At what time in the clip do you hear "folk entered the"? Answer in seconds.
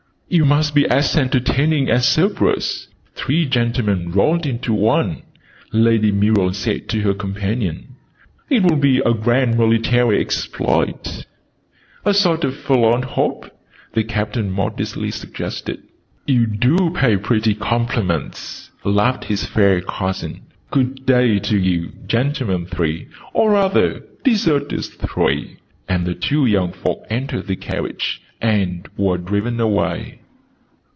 26.71-27.57